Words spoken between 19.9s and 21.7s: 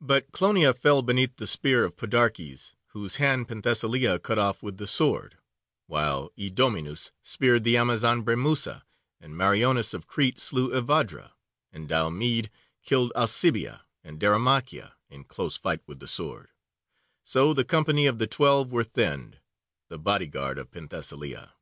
the bodyguard of Penthesilea.